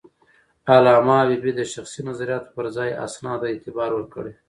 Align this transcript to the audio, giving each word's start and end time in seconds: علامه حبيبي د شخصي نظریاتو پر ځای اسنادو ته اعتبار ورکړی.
علامه 0.73 1.15
حبيبي 1.21 1.51
د 1.55 1.61
شخصي 1.73 2.01
نظریاتو 2.09 2.53
پر 2.55 2.65
ځای 2.75 2.89
اسنادو 3.05 3.45
ته 3.49 3.51
اعتبار 3.53 3.89
ورکړی. 3.93 4.33